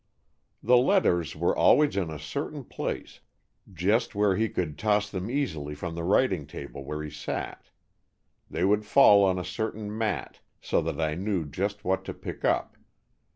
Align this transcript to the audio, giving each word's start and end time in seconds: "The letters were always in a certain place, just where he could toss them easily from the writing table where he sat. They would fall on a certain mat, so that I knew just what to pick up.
"The 0.63 0.77
letters 0.77 1.35
were 1.35 1.55
always 1.55 1.95
in 1.95 2.09
a 2.09 2.17
certain 2.17 2.63
place, 2.63 3.19
just 3.71 4.15
where 4.15 4.35
he 4.35 4.49
could 4.49 4.75
toss 4.79 5.11
them 5.11 5.29
easily 5.29 5.75
from 5.75 5.93
the 5.93 6.03
writing 6.03 6.47
table 6.47 6.83
where 6.83 7.03
he 7.03 7.11
sat. 7.11 7.69
They 8.49 8.65
would 8.65 8.83
fall 8.83 9.23
on 9.23 9.37
a 9.37 9.45
certain 9.45 9.95
mat, 9.95 10.39
so 10.59 10.81
that 10.81 10.99
I 10.99 11.13
knew 11.13 11.45
just 11.45 11.85
what 11.85 12.03
to 12.05 12.15
pick 12.15 12.43
up. 12.43 12.77